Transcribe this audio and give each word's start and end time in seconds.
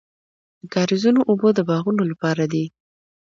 د 0.61 0.63
کاریزونو 0.73 1.21
اوبه 1.29 1.49
د 1.55 1.59
باغونو 1.69 2.03
لپاره 2.11 2.43
دي. 2.53 2.65